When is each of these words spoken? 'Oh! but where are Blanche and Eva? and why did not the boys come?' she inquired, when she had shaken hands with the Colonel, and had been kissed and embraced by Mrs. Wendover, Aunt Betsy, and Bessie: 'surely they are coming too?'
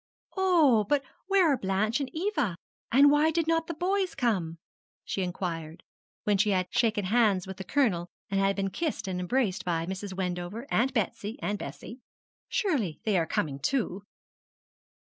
'Oh! 0.35 0.83
but 0.89 1.03
where 1.27 1.53
are 1.53 1.57
Blanche 1.57 1.99
and 1.99 2.09
Eva? 2.11 2.55
and 2.91 3.11
why 3.11 3.29
did 3.29 3.47
not 3.47 3.67
the 3.67 3.75
boys 3.75 4.15
come?' 4.15 4.57
she 5.05 5.21
inquired, 5.21 5.83
when 6.23 6.39
she 6.39 6.49
had 6.49 6.65
shaken 6.71 7.05
hands 7.05 7.45
with 7.45 7.57
the 7.57 7.63
Colonel, 7.63 8.07
and 8.27 8.39
had 8.39 8.55
been 8.55 8.71
kissed 8.71 9.07
and 9.07 9.19
embraced 9.19 9.63
by 9.63 9.85
Mrs. 9.85 10.13
Wendover, 10.17 10.65
Aunt 10.71 10.91
Betsy, 10.95 11.37
and 11.39 11.59
Bessie: 11.59 11.99
'surely 12.49 12.99
they 13.03 13.15
are 13.15 13.27
coming 13.27 13.59
too?' 13.59 14.01